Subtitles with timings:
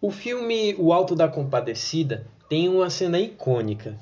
[0.00, 3.98] O filme O Alto da Compadecida tem uma cena icônica,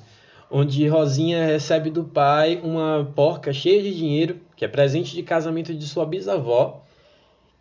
[0.49, 5.73] onde Rosinha recebe do pai uma porca cheia de dinheiro, que é presente de casamento
[5.73, 6.83] de sua bisavó,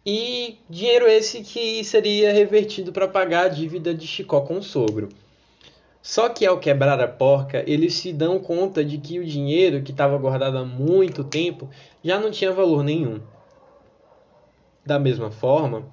[0.04, 5.08] e dinheiro esse que seria revertido para pagar a dívida de Chicó com o sogro.
[6.03, 9.92] Só que ao quebrar a porca, eles se dão conta de que o dinheiro que
[9.92, 11.71] estava guardado há muito tempo
[12.04, 13.18] já não tinha valor nenhum.
[14.84, 15.87] Da mesma forma,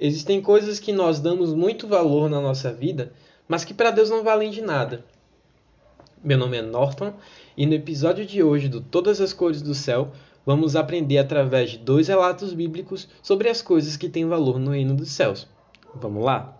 [0.00, 3.12] existem coisas que nós damos muito valor na nossa vida,
[3.46, 5.04] mas que para Deus não valem de nada.
[6.24, 7.12] Meu nome é Norton
[7.56, 10.12] e no episódio de hoje do Todas as Cores do Céu,
[10.44, 14.94] vamos aprender através de dois relatos bíblicos sobre as coisas que têm valor no reino
[14.94, 15.46] dos céus.
[15.94, 16.56] Vamos lá?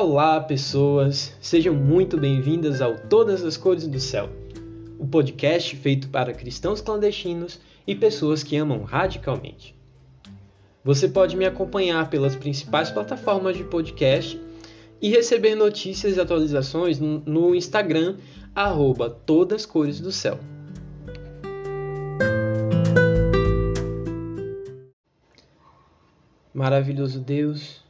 [0.00, 1.34] Olá, pessoas!
[1.40, 4.30] Sejam muito bem-vindas ao Todas as Cores do Céu,
[4.96, 9.74] o podcast feito para cristãos clandestinos e pessoas que amam radicalmente.
[10.84, 14.40] Você pode me acompanhar pelas principais plataformas de podcast
[15.02, 18.18] e receber notícias e atualizações no Instagram,
[18.54, 20.38] arroba Todas Cores do Céu.
[26.54, 27.87] Maravilhoso Deus,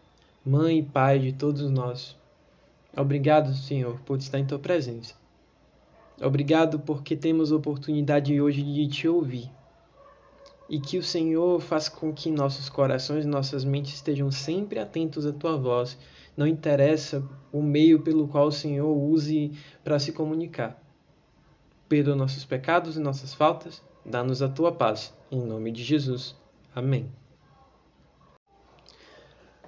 [0.48, 2.16] Mãe e Pai de todos nós,
[2.96, 5.14] obrigado, Senhor, por estar em Tua presença.
[6.18, 9.50] Obrigado porque temos a oportunidade hoje de Te ouvir.
[10.66, 15.26] E que o Senhor faça com que nossos corações e nossas mentes estejam sempre atentos
[15.26, 15.98] à Tua voz.
[16.34, 19.52] Não interessa o meio pelo qual o Senhor use
[19.84, 20.82] para se comunicar.
[21.90, 23.82] Perdoa nossos pecados e nossas faltas.
[24.02, 25.14] Dá-nos a Tua paz.
[25.30, 26.34] Em nome de Jesus.
[26.74, 27.27] Amém.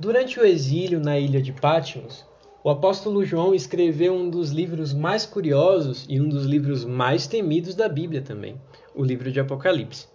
[0.00, 2.24] Durante o exílio na ilha de Patmos,
[2.64, 7.74] o apóstolo João escreveu um dos livros mais curiosos e um dos livros mais temidos
[7.74, 8.58] da Bíblia também,
[8.94, 10.08] o livro de Apocalipse.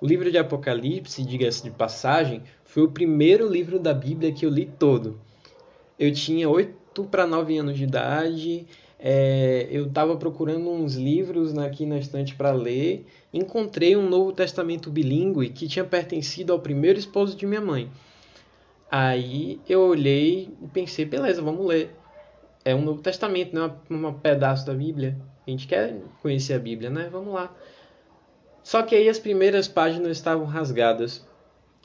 [0.00, 4.50] O livro de Apocalipse, diga-se de passagem, foi o primeiro livro da Bíblia que eu
[4.50, 5.20] li todo.
[5.98, 8.66] Eu tinha 8 para 9 anos de idade,
[8.98, 14.90] é, eu estava procurando uns livros aqui na estante para ler, encontrei um Novo Testamento
[14.90, 17.90] bilíngue que tinha pertencido ao primeiro esposo de minha mãe.
[18.90, 21.94] Aí eu olhei e pensei, beleza, vamos ler.
[22.64, 25.16] É um Novo Testamento, não é um pedaço da Bíblia.
[25.46, 27.08] A gente quer conhecer a Bíblia, né?
[27.10, 27.52] Vamos lá.
[28.62, 31.26] Só que aí as primeiras páginas estavam rasgadas.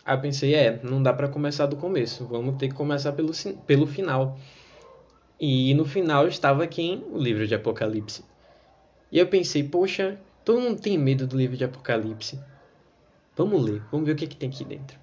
[0.05, 2.25] Aí eu pensei, é, não dá para começar do começo.
[2.25, 3.31] Vamos ter que começar pelo,
[3.67, 4.37] pelo final.
[5.39, 7.03] E no final estava quem?
[7.11, 8.23] O livro de Apocalipse.
[9.11, 12.39] E eu pensei, poxa, todo mundo tem medo do livro de Apocalipse.
[13.35, 14.97] Vamos ler, vamos ver o que, que tem aqui dentro.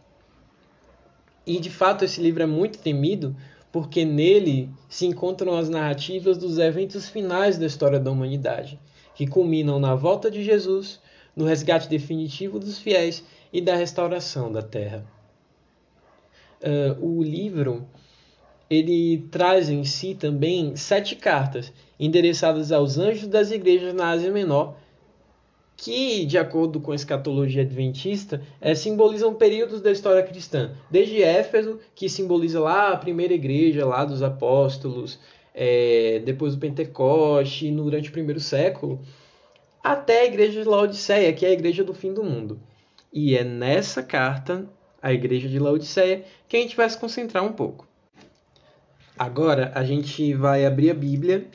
[1.47, 3.37] E de fato esse livro é muito temido
[3.71, 8.81] porque nele se encontram as narrativas dos eventos finais da história da humanidade,
[9.15, 11.01] que culminam na volta de Jesus,
[11.37, 15.07] no resgate definitivo dos fiéis e da restauração da terra.
[16.61, 17.87] Uh, o livro
[18.69, 24.77] ele traz em si também sete cartas endereçadas aos anjos das igrejas na Ásia Menor
[25.77, 30.73] que, de acordo com a escatologia adventista, é, simbolizam períodos da história cristã.
[30.91, 35.19] Desde Éfeso, que simboliza lá a primeira igreja lá dos apóstolos,
[35.55, 39.01] é, depois do Pentecoste, durante o primeiro século,
[39.85, 42.59] até a igreja de Laodiceia, que é a igreja do fim do mundo.
[43.13, 44.67] E é nessa carta,
[45.03, 47.87] a igreja de Laodiceia, que a gente vai se concentrar um pouco.
[49.19, 51.47] Agora a gente vai abrir a Bíblia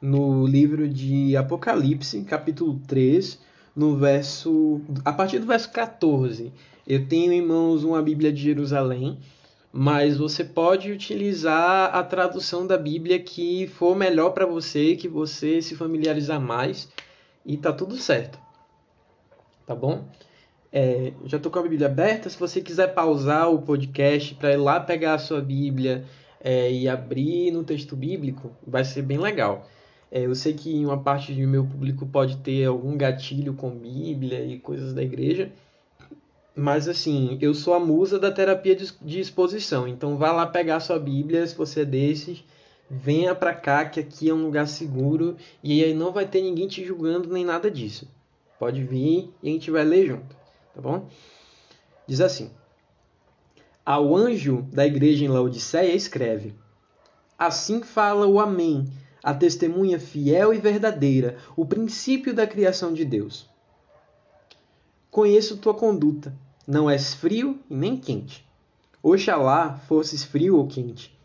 [0.00, 3.38] no livro de Apocalipse, capítulo 3,
[3.74, 4.80] no verso.
[5.04, 6.52] A partir do verso 14.
[6.86, 9.18] Eu tenho em mãos uma Bíblia de Jerusalém,
[9.72, 15.62] mas você pode utilizar a tradução da Bíblia que for melhor para você, que você
[15.62, 16.88] se familiarizar mais,
[17.46, 18.38] e tá tudo certo.
[19.64, 20.04] Tá bom?
[20.72, 22.28] É, já estou com a Bíblia aberta.
[22.28, 26.04] Se você quiser pausar o podcast para ir lá pegar a sua Bíblia
[26.40, 29.68] é, e abrir no texto bíblico, vai ser bem legal.
[30.14, 34.44] É, eu sei que uma parte do meu público pode ter algum gatilho com Bíblia
[34.44, 35.50] e coisas da igreja,
[36.54, 40.98] mas assim, eu sou a musa da terapia de exposição, então vá lá pegar sua
[40.98, 42.44] Bíblia, se você é desses,
[42.90, 46.68] venha para cá que aqui é um lugar seguro e aí não vai ter ninguém
[46.68, 48.06] te julgando nem nada disso.
[48.58, 50.36] Pode vir e a gente vai ler junto,
[50.74, 51.08] tá bom?
[52.06, 52.50] Diz assim:
[53.82, 56.54] Ao anjo da igreja em Laodiceia escreve:
[57.38, 58.86] Assim fala o Amém
[59.22, 63.48] a testemunha fiel e verdadeira, o princípio da criação de Deus.
[65.10, 66.34] Conheço tua conduta,
[66.66, 68.44] não és frio e nem quente.
[69.02, 71.16] Oxalá fosses frio ou quente.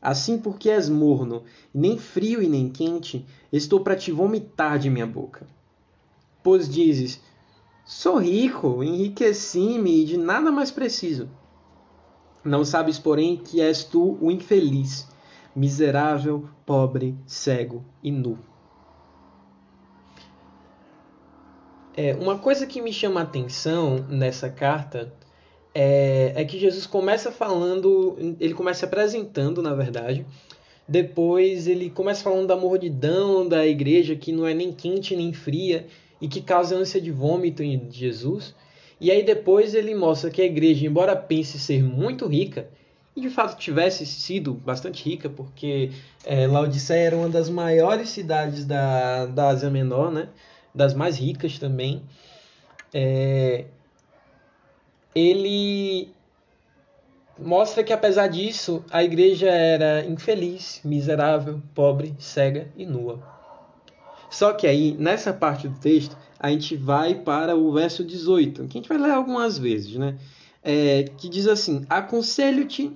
[0.00, 5.06] Assim, porque és morno, nem frio e nem quente, estou para te vomitar de minha
[5.06, 5.46] boca.
[6.42, 7.22] Pois dizes:
[7.86, 11.28] Sou rico, enriqueci-me e de nada mais preciso.
[12.44, 15.08] Não sabes, porém, que és tu o infeliz,
[15.54, 18.38] miserável, pobre, cego e nu.
[21.96, 25.12] É, uma coisa que me chama a atenção nessa carta
[25.72, 30.26] é, é que Jesus começa falando, ele começa apresentando, na verdade,
[30.88, 35.86] depois ele começa falando da morridão da igreja, que não é nem quente nem fria,
[36.20, 38.54] e que causa ânsia de vômito em Jesus.
[39.00, 42.68] E aí depois ele mostra que a igreja, embora pense ser muito rica,
[43.16, 45.90] e de fato tivesse sido bastante rica, porque
[46.24, 50.28] é, Laodiceia era uma das maiores cidades da, da Ásia Menor, né?
[50.74, 52.02] das mais ricas também.
[52.92, 53.66] É,
[55.14, 56.08] ele
[57.38, 63.22] mostra que apesar disso, a igreja era infeliz, miserável, pobre, cega e nua.
[64.28, 68.78] Só que aí, nessa parte do texto, a gente vai para o verso 18, que
[68.78, 70.18] a gente vai ler algumas vezes, né?
[70.64, 72.90] É, que diz assim: Aconselho-te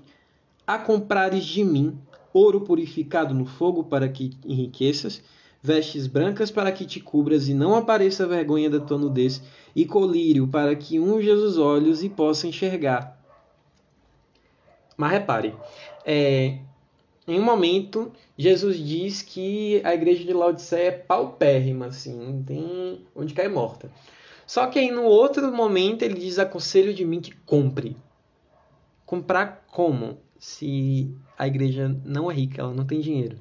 [0.67, 1.99] a comprares de mim
[2.33, 5.23] ouro purificado no fogo para que enriqueças,
[5.63, 9.43] vestes brancas para que te cubras e não apareça a vergonha da tua nudez,
[9.75, 13.19] e colírio para que unjas os olhos e possa enxergar.
[14.97, 15.55] Mas repare,
[16.05, 16.59] é,
[17.27, 23.01] em um momento, Jesus diz que a igreja de Laodiceia é paupérrima, assim, não tem
[23.15, 23.91] onde cair morta.
[24.49, 27.95] Só que aí no outro momento ele diz: aconselho de mim que compre.
[29.05, 30.19] Comprar como?
[30.39, 33.37] Se a igreja não é rica, ela não tem dinheiro.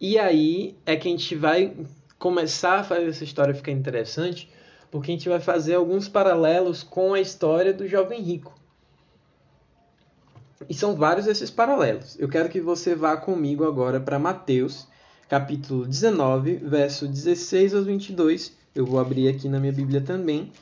[0.00, 1.76] E aí é que a gente vai
[2.18, 4.50] começar a fazer essa história ficar interessante,
[4.90, 8.58] porque a gente vai fazer alguns paralelos com a história do jovem rico.
[10.66, 12.18] E são vários esses paralelos.
[12.18, 14.88] Eu quero que você vá comigo agora para Mateus,
[15.28, 18.57] capítulo 19, verso 16 aos 22.
[18.78, 20.52] Eu vou abrir aqui na minha Bíblia também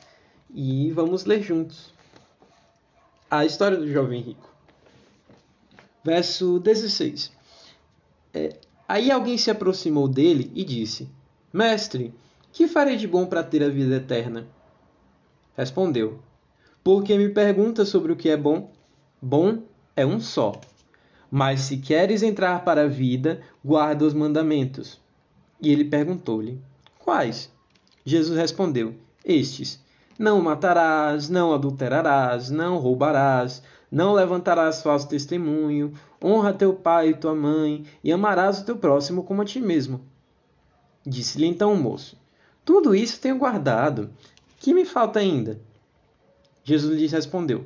[0.51, 1.93] e vamos ler juntos.
[3.29, 4.51] A história do jovem rico.
[6.03, 7.31] Verso 16.
[8.33, 11.07] É, aí alguém se aproximou dele e disse:
[11.53, 12.11] Mestre,
[12.51, 14.47] que farei de bom para ter a vida eterna?
[15.55, 16.17] Respondeu:
[16.83, 18.71] Porque me pergunta sobre o que é bom?
[19.21, 19.61] Bom
[19.95, 20.59] é um só.
[21.29, 24.99] Mas se queres entrar para a vida, guarda os mandamentos.
[25.61, 26.59] E ele perguntou-lhe:
[26.97, 27.55] Quais?
[28.07, 28.95] Jesus respondeu:
[29.25, 29.83] Estes:
[30.17, 33.61] Não matarás, não adulterarás, não roubarás,
[33.91, 35.91] não levantarás falso testemunho,
[36.23, 39.99] honra teu pai e tua mãe, e amarás o teu próximo como a ti mesmo.
[41.05, 42.17] Disse-lhe então o moço:
[42.63, 44.09] Tudo isso tenho guardado.
[44.57, 45.59] Que me falta ainda?
[46.63, 47.65] Jesus lhe respondeu: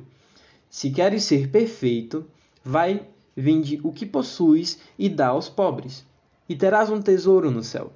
[0.68, 2.26] Se queres ser perfeito,
[2.64, 3.06] vai,
[3.36, 6.04] vende o que possuis e dá aos pobres,
[6.48, 7.92] e terás um tesouro no céu.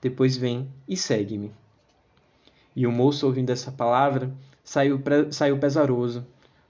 [0.00, 1.52] Depois vem e segue-me.
[2.74, 4.32] E o moço, ouvindo essa palavra,
[4.64, 5.00] saiu,
[5.30, 6.26] saiu pesaroso,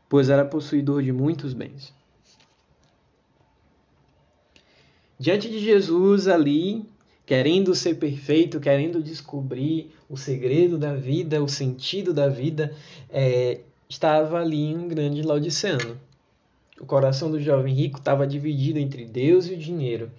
[0.09, 1.95] pois era possuidor de muitos bens.
[5.19, 6.87] Diante de Jesus ali,
[7.27, 12.75] querendo ser perfeito, querendo descobrir o segredo da vida, o sentido da vida,
[13.11, 16.01] é, estava ali um grande laodiceano.
[16.81, 20.11] O coração do jovem rico estava dividido entre Deus e o dinheiro,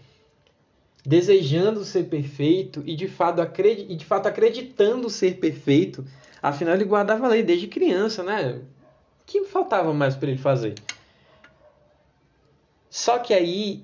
[1.06, 6.06] desejando ser perfeito e de fato, e de fato acreditando ser perfeito.
[6.42, 8.54] Afinal, ele guardava a lei desde criança, né?
[8.54, 10.76] O que faltava mais para ele fazer?
[12.90, 13.84] Só que aí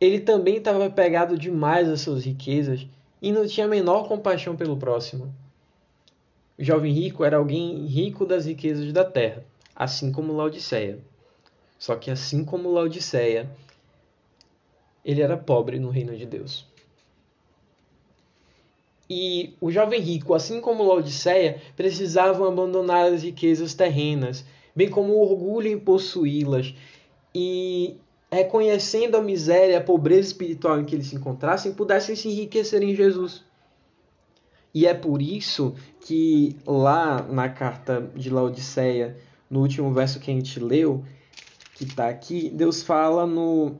[0.00, 2.86] ele também estava pegado demais às suas riquezas
[3.20, 5.32] e não tinha a menor compaixão pelo próximo.
[6.58, 9.44] O jovem rico era alguém rico das riquezas da terra,
[9.76, 10.98] assim como Laodiceia.
[11.78, 13.48] Só que assim como Laodiceia,
[15.04, 16.66] ele era pobre no reino de Deus.
[19.08, 24.44] E o jovem rico, assim como Laodiceia, precisavam abandonar as riquezas terrenas,
[24.74, 26.74] bem como o orgulho em possuí-las,
[27.34, 27.96] e
[28.30, 32.94] reconhecendo a miséria, a pobreza espiritual em que eles se encontrassem, pudessem se enriquecer em
[32.94, 33.44] Jesus.
[34.74, 39.18] E é por isso que lá na carta de Laodiceia,
[39.50, 41.04] no último verso que a gente leu,
[41.74, 43.76] que está aqui, Deus fala no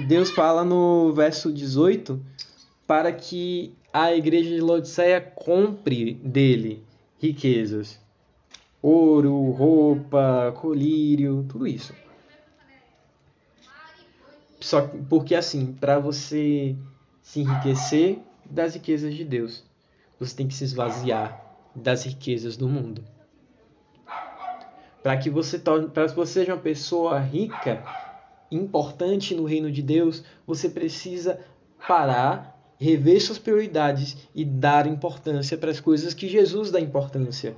[0.00, 2.20] Deus fala no verso 18
[2.86, 6.82] para que a igreja de Laodiceia compre dele
[7.18, 8.00] riquezas,
[8.82, 11.94] ouro, roupa, colírio, tudo isso.
[14.60, 16.76] Só porque assim, para você
[17.22, 19.64] se enriquecer das riquezas de Deus,
[20.18, 21.40] você tem que se esvaziar
[21.74, 23.04] das riquezas do mundo.
[25.02, 27.84] Para que você torne, para que você seja uma pessoa rica,
[28.50, 31.40] importante no reino de Deus, você precisa
[31.86, 37.56] parar, rever suas prioridades e dar importância para as coisas que Jesus dá importância.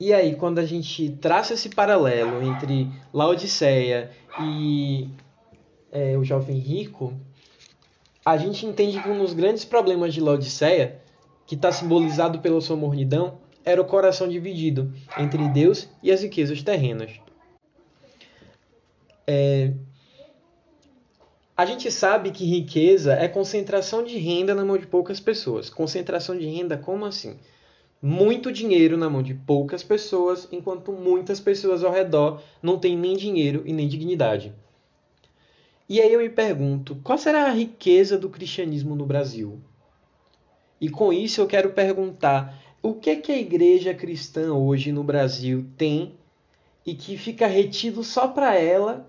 [0.00, 5.08] E aí, quando a gente traça esse paralelo entre Laodiceia e
[5.90, 7.14] é, o jovem rico,
[8.24, 11.00] a gente entende que um dos grandes problemas de Laodiceia,
[11.46, 13.38] que está simbolizado pela sua mornidão,
[13.68, 17.12] era o coração dividido entre Deus e as riquezas terrenas.
[19.26, 19.72] É...
[21.56, 25.68] A gente sabe que riqueza é concentração de renda na mão de poucas pessoas.
[25.68, 27.36] Concentração de renda, como assim?
[28.00, 33.16] muito dinheiro na mão de poucas pessoas, enquanto muitas pessoas ao redor não têm nem
[33.16, 34.54] dinheiro e nem dignidade.
[35.88, 39.60] E aí eu me pergunto, qual será a riqueza do cristianismo no Brasil?
[40.80, 45.66] E com isso eu quero perguntar, o que que a igreja cristã hoje no Brasil
[45.76, 46.14] tem
[46.86, 49.06] e que fica retido só para ela,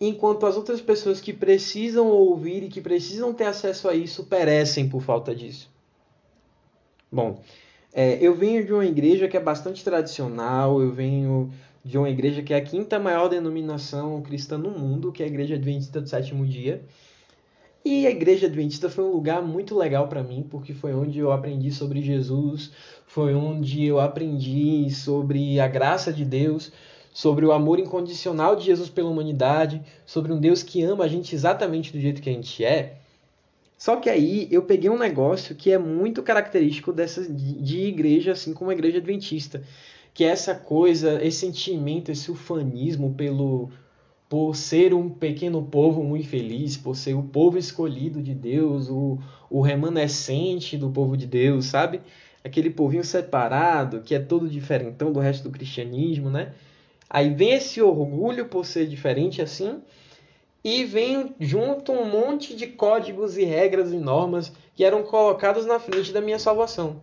[0.00, 4.88] enquanto as outras pessoas que precisam ouvir e que precisam ter acesso a isso perecem
[4.88, 5.70] por falta disso?
[7.12, 7.40] Bom,
[7.92, 11.52] é, eu venho de uma igreja que é bastante tradicional, eu venho
[11.84, 15.28] de uma igreja que é a quinta maior denominação cristã no mundo, que é a
[15.28, 16.82] Igreja Adventista do Sétimo Dia.
[17.82, 21.32] E a Igreja Adventista foi um lugar muito legal para mim, porque foi onde eu
[21.32, 22.70] aprendi sobre Jesus,
[23.06, 26.70] foi onde eu aprendi sobre a graça de Deus,
[27.12, 31.34] sobre o amor incondicional de Jesus pela humanidade, sobre um Deus que ama a gente
[31.34, 32.98] exatamente do jeito que a gente é.
[33.78, 38.52] Só que aí eu peguei um negócio que é muito característico dessa de igreja, assim
[38.52, 39.62] como a igreja adventista,
[40.12, 43.70] que é essa coisa, esse sentimento, esse ufanismo pelo
[44.30, 49.18] por ser um pequeno povo muito feliz, por ser o povo escolhido de Deus, o,
[49.50, 52.00] o remanescente do povo de Deus, sabe?
[52.44, 56.54] Aquele povinho separado, que é todo diferentão do resto do cristianismo, né?
[57.10, 59.82] Aí vem esse orgulho por ser diferente assim,
[60.62, 65.80] e vem junto um monte de códigos e regras e normas que eram colocados na
[65.80, 67.02] frente da minha salvação.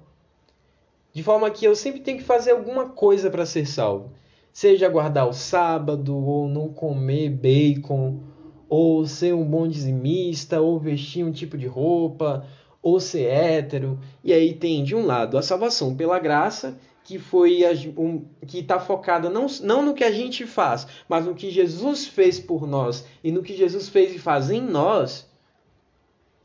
[1.12, 4.14] De forma que eu sempre tenho que fazer alguma coisa para ser salvo.
[4.58, 8.24] Seja guardar o sábado, ou não comer bacon,
[8.68, 12.44] ou ser um bom dizimista, ou vestir um tipo de roupa,
[12.82, 14.00] ou ser hétero.
[14.24, 17.62] E aí tem, de um lado, a salvação pela graça, que foi
[17.96, 22.08] um, que está focada não, não no que a gente faz, mas no que Jesus
[22.08, 25.30] fez por nós e no que Jesus fez e faz em nós.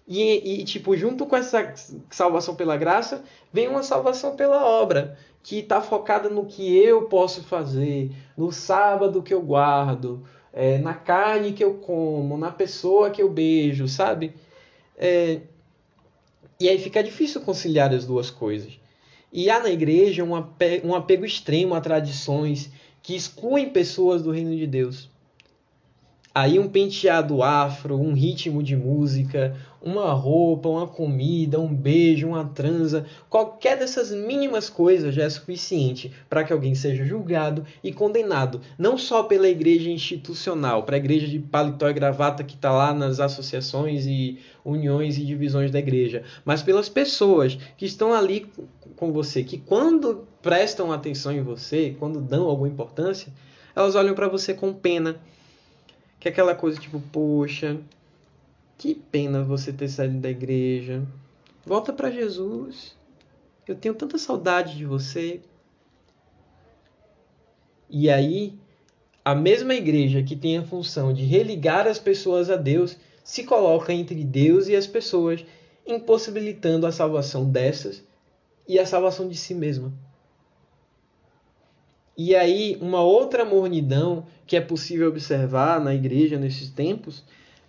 [0.07, 1.73] E, e tipo, junto com essa
[2.11, 7.42] salvação pela graça, vem uma salvação pela obra, que está focada no que eu posso
[7.42, 10.22] fazer, no sábado que eu guardo,
[10.52, 14.34] é, na carne que eu como, na pessoa que eu beijo, sabe?
[14.96, 15.40] É,
[16.61, 18.78] e aí fica difícil conciliar as duas coisas.
[19.32, 22.70] E há na igreja um apego, um apego extremo a tradições
[23.02, 25.11] que excluem pessoas do reino de Deus.
[26.34, 32.45] Aí um penteado afro, um ritmo de música, uma roupa, uma comida, um beijo, uma
[32.45, 38.61] transa, qualquer dessas mínimas coisas já é suficiente para que alguém seja julgado e condenado,
[38.79, 42.95] não só pela igreja institucional, para a igreja de paletó e gravata que está lá
[42.95, 48.47] nas associações e uniões e divisões da igreja, mas pelas pessoas que estão ali
[48.97, 53.33] com você, que quando prestam atenção em você, quando dão alguma importância,
[53.75, 55.17] elas olham para você com pena.
[56.21, 57.79] Que é aquela coisa tipo, poxa,
[58.76, 61.07] que pena você ter saído da igreja.
[61.64, 62.97] Volta para Jesus.
[63.67, 65.41] Eu tenho tanta saudade de você.
[67.88, 68.59] E aí,
[69.25, 73.93] a mesma igreja que tem a função de religar as pessoas a Deus se coloca
[73.93, 75.45] entre Deus e as pessoas,
[75.87, 78.02] impossibilitando a salvação dessas
[78.67, 79.93] e a salvação de si mesma.
[82.17, 87.25] E aí, uma outra mornidão que é possível observar na igreja nesses tempos,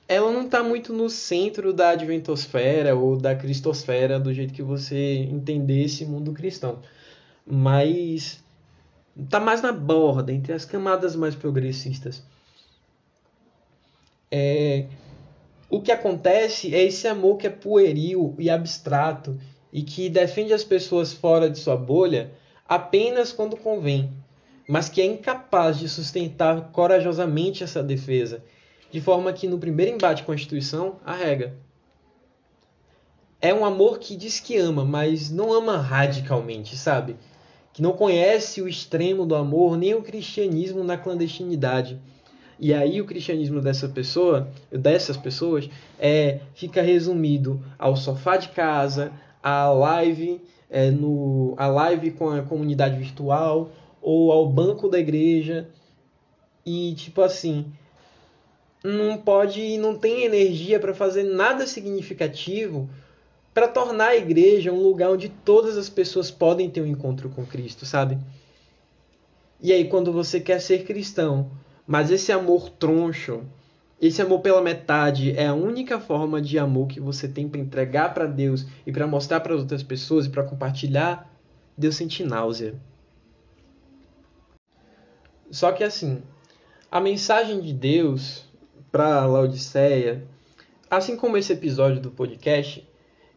[0.08, 5.28] ela não está muito no centro da adventosfera ou da cristosfera, do jeito que você
[5.30, 6.80] entender esse mundo cristão.
[7.46, 8.44] Mas
[9.18, 12.24] está mais na borda, entre as camadas mais progressistas.
[14.32, 14.88] É,
[15.70, 19.40] o que acontece é esse amor que é pueril e abstrato
[19.72, 22.32] e que defende as pessoas fora de sua bolha
[22.68, 24.12] apenas quando convém
[24.68, 28.44] mas que é incapaz de sustentar corajosamente essa defesa,
[28.94, 31.56] de forma que no primeiro embate com a instituição arrega.
[33.42, 37.16] É um amor que diz que ama, mas não ama radicalmente, sabe?
[37.74, 42.00] Que não conhece o extremo do amor, nem o cristianismo na clandestinidade.
[42.60, 45.68] E aí o cristianismo dessa pessoa, dessas pessoas,
[46.00, 52.44] é fica resumido ao sofá de casa, à live, é, no, a live com a
[52.44, 55.68] comunidade virtual, ou ao banco da igreja
[56.64, 57.66] e tipo assim,
[58.84, 62.90] não pode, não tem energia para fazer nada significativo
[63.54, 67.46] para tornar a igreja um lugar onde todas as pessoas podem ter um encontro com
[67.46, 68.18] Cristo, sabe?
[69.62, 71.50] E aí quando você quer ser cristão,
[71.88, 73.44] mas esse amor troncho,
[74.02, 78.14] esse amor pela metade é a única forma de amor que você tem para entregar
[78.14, 81.32] para Deus e para mostrar para outras pessoas e para compartilhar,
[81.78, 82.76] Deus sente náusea.
[85.50, 86.22] Só que assim,
[86.92, 88.46] a mensagem de Deus
[88.94, 90.24] para Laodiceia,
[90.88, 92.88] assim como esse episódio do podcast,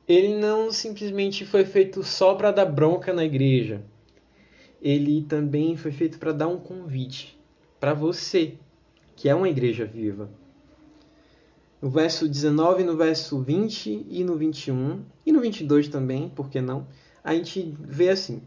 [0.06, 3.82] ele não simplesmente foi feito só para dar bronca na igreja.
[4.82, 7.40] Ele também foi feito para dar um convite
[7.80, 8.58] para você,
[9.16, 10.28] que é uma igreja viva.
[11.80, 16.60] No verso 19, no verso 20 e no 21, e no 22 também, por que
[16.60, 16.86] não?
[17.24, 18.42] A gente vê assim: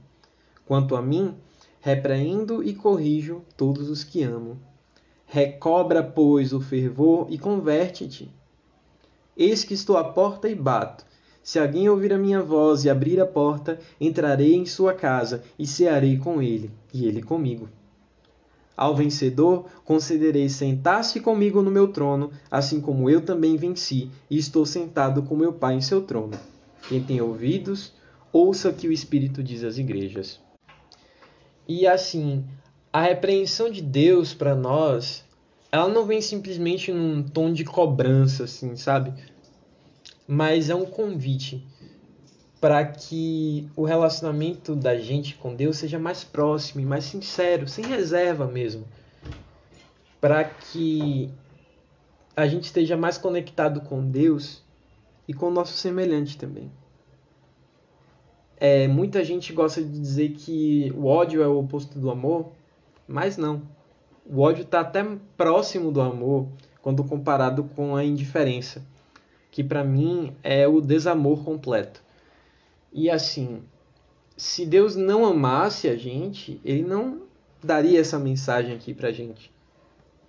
[0.63, 1.33] Quanto a mim,
[1.81, 4.68] repreendo e corrijo todos os que amo
[5.31, 8.33] Recobra, pois, o fervor e converte-te.
[9.37, 11.05] Eis que estou à porta e bato.
[11.43, 15.67] Se alguém ouvir a minha voz e abrir a porta, entrarei em sua casa e
[15.67, 17.69] cearei com ele, e ele comigo.
[18.75, 24.65] Ao vencedor, concederei sentar-se comigo no meu trono, assim como eu também venci e estou
[24.65, 26.39] sentado com meu Pai em seu trono.
[26.87, 27.93] Quem tem ouvidos,
[28.33, 30.39] ouça o que o Espírito diz às igrejas.
[31.67, 32.43] E assim,
[32.91, 35.23] a repreensão de Deus para nós,
[35.71, 39.13] ela não vem simplesmente num tom de cobrança, assim, sabe?
[40.27, 41.65] Mas é um convite
[42.59, 47.85] para que o relacionamento da gente com Deus seja mais próximo e mais sincero, sem
[47.85, 48.85] reserva mesmo.
[50.19, 51.29] Para que
[52.35, 54.61] a gente esteja mais conectado com Deus
[55.27, 56.71] e com o nosso semelhante também.
[58.57, 62.51] É, muita gente gosta de dizer que o ódio é o oposto do amor,
[63.09, 63.63] mas não.
[64.23, 65.03] O ódio está até
[65.35, 66.47] próximo do amor
[66.79, 68.85] quando comparado com a indiferença,
[69.49, 72.03] que para mim é o desamor completo.
[72.93, 73.63] E assim,
[74.37, 77.23] se Deus não amasse a gente, ele não
[77.63, 79.51] daria essa mensagem aqui pra gente.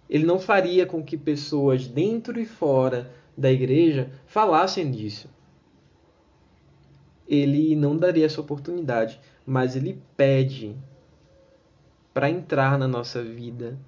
[0.09, 5.29] Ele não faria com que pessoas dentro e fora da igreja falassem disso.
[7.29, 10.75] Ele não daria essa oportunidade, mas ele pede
[12.13, 13.79] para entrar na nossa vida,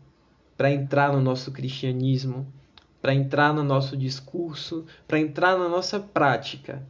[0.57, 2.47] para entrar no nosso cristianismo,
[3.01, 6.87] para entrar no nosso discurso, para entrar na nossa prática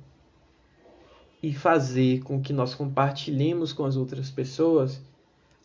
[1.42, 5.00] e fazer com que nós compartilhemos com as outras pessoas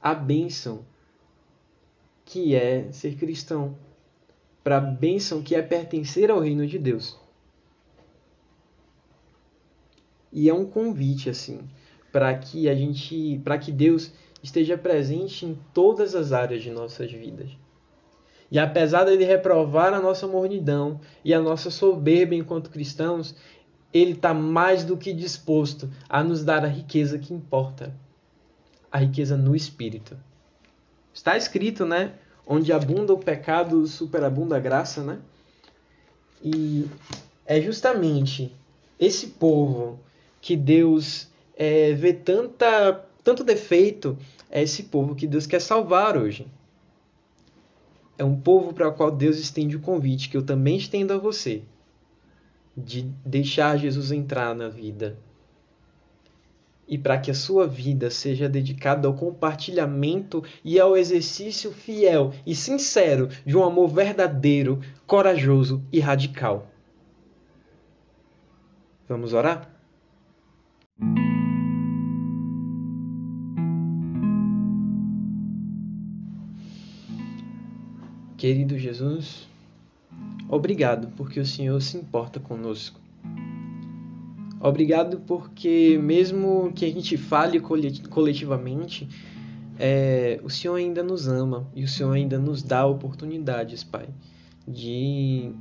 [0.01, 0.85] a bênção
[2.23, 3.77] que é ser cristão,
[4.63, 7.17] para a bênção que é pertencer ao reino de Deus.
[10.31, 11.61] E é um convite assim,
[12.11, 17.11] para que a gente, para que Deus esteja presente em todas as áreas de nossas
[17.11, 17.49] vidas.
[18.49, 23.35] E apesar de ele reprovar a nossa mornidão e a nossa soberba enquanto cristãos,
[23.93, 27.93] ele está mais do que disposto a nos dar a riqueza que importa
[28.91, 30.17] a riqueza no espírito.
[31.13, 32.13] Está escrito, né?
[32.45, 35.19] Onde abunda o pecado, superabunda a graça, né?
[36.41, 36.87] E
[37.45, 38.55] é justamente
[38.99, 39.99] esse povo
[40.39, 44.17] que Deus é, vê tanta tanto defeito
[44.49, 46.47] é esse povo que Deus quer salvar hoje.
[48.17, 51.17] É um povo para o qual Deus estende o convite que eu também estendo a
[51.17, 51.63] você
[52.75, 55.19] de deixar Jesus entrar na vida.
[56.87, 62.55] E para que a sua vida seja dedicada ao compartilhamento e ao exercício fiel e
[62.55, 66.71] sincero de um amor verdadeiro, corajoso e radical.
[69.05, 69.76] Vamos orar?
[78.37, 79.47] Querido Jesus,
[80.47, 83.01] obrigado porque o Senhor se importa conosco.
[84.59, 89.09] Obrigado porque, mesmo que a gente fale coletivamente,
[89.79, 94.07] é, o Senhor ainda nos ama e o Senhor ainda nos dá oportunidades, Pai,
[94.67, 95.51] de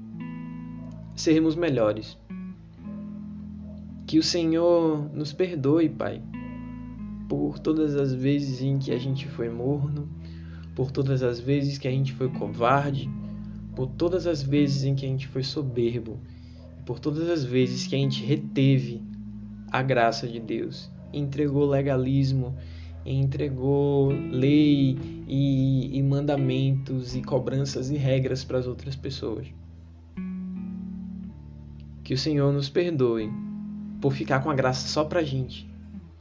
[1.15, 2.19] sermos melhores.
[4.07, 6.21] Que o Senhor nos perdoe, Pai,
[7.27, 10.07] por todas as vezes em que a gente foi morno,
[10.77, 13.11] por todas as vezes que a gente foi covarde,
[13.75, 16.21] por todas as vezes em que a gente foi soberbo,
[16.85, 19.03] por todas as vezes que a gente reteve
[19.73, 22.55] a graça de Deus, entregou legalismo,
[23.07, 29.47] entregou lei e, e mandamentos e cobranças e regras para as outras pessoas.
[32.05, 33.31] Que o Senhor nos perdoe
[33.99, 35.69] por ficar com a graça só para a gente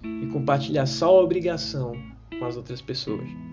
[0.01, 1.93] e compartilhar só a obrigação
[2.39, 3.44] com as outras pessoas.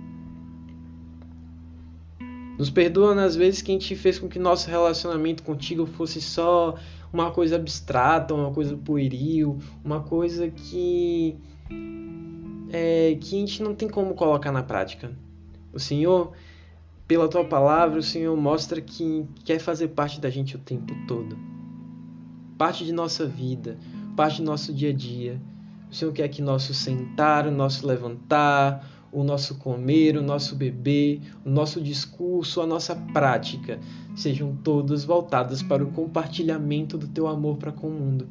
[2.63, 6.77] Nos perdoa nas vezes que a gente fez com que nosso relacionamento contigo fosse só
[7.13, 11.37] uma coisa abstrata, uma coisa pueril, uma coisa que
[12.73, 15.11] é, que a gente não tem como colocar na prática.
[15.73, 16.35] O Senhor,
[17.09, 21.37] pela tua palavra, o Senhor mostra que quer fazer parte da gente o tempo todo.
[22.57, 23.77] Parte de nossa vida,
[24.15, 25.43] parte do nosso dia a dia.
[25.91, 31.21] O Senhor quer que nosso sentar, o nosso levantar, o nosso comer, o nosso beber,
[31.45, 33.79] o nosso discurso, a nossa prática
[34.17, 38.27] sejam todos voltados para o compartilhamento do teu amor para com o mundo.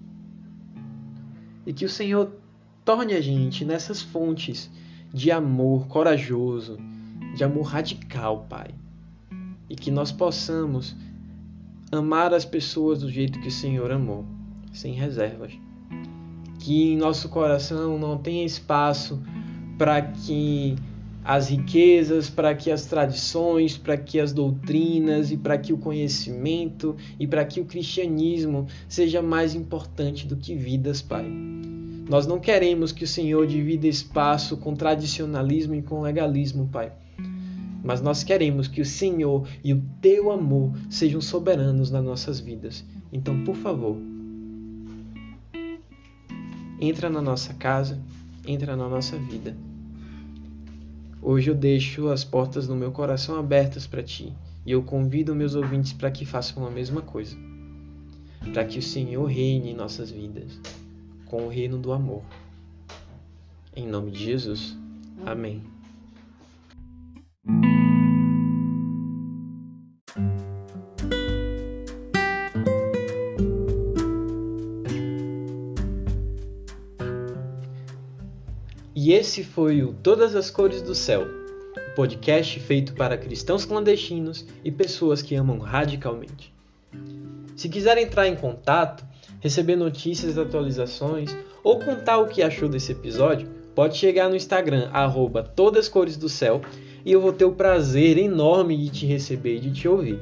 [1.67, 2.31] E que o Senhor
[2.83, 4.71] torne a gente nessas fontes
[5.13, 6.79] de amor corajoso,
[7.35, 8.71] de amor radical, Pai.
[9.69, 10.95] E que nós possamos
[11.91, 14.25] amar as pessoas do jeito que o Senhor amou,
[14.73, 15.53] sem reservas.
[16.59, 19.21] Que em nosso coração não tenha espaço
[19.77, 20.75] para que
[21.23, 26.95] as riquezas, para que as tradições, para que as doutrinas e para que o conhecimento
[27.19, 31.25] e para que o cristianismo seja mais importante do que vidas, Pai.
[32.09, 36.91] Nós não queremos que o Senhor divida espaço com tradicionalismo e com legalismo, Pai.
[37.83, 42.83] Mas nós queremos que o Senhor e o teu amor sejam soberanos nas nossas vidas.
[43.13, 43.97] Então, por favor,
[46.79, 47.99] entra na nossa casa,
[48.45, 49.55] entra na nossa vida
[51.23, 54.33] Hoje eu deixo as portas do meu coração abertas para ti
[54.65, 57.37] e eu convido meus ouvintes para que façam a mesma coisa.
[58.51, 60.59] Para que o Senhor reine em nossas vidas
[61.27, 62.23] com o reino do amor.
[63.75, 64.75] Em nome de Jesus.
[65.23, 65.61] Amém.
[78.93, 84.45] E esse foi o Todas as Cores do Céu, um podcast feito para cristãos clandestinos
[84.65, 86.53] e pessoas que amam radicalmente.
[87.55, 89.05] Se quiser entrar em contato,
[89.39, 95.41] receber notícias atualizações ou contar o que achou desse episódio, pode chegar no Instagram, arroba
[95.41, 96.59] Todas Cores do Céu,
[97.05, 100.19] e eu vou ter o prazer enorme de te receber e de te ouvir.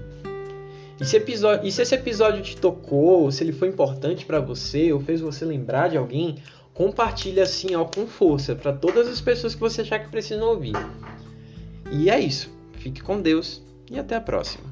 [1.01, 4.39] E se, episódio, e se esse episódio te tocou, ou se ele foi importante para
[4.39, 6.36] você, ou fez você lembrar de alguém,
[6.79, 10.71] compartilhe assim, ó, com força para todas as pessoas que você achar que precisam ouvir.
[11.91, 12.49] E é isso.
[12.77, 13.61] Fique com Deus
[13.91, 14.63] e até a próxima.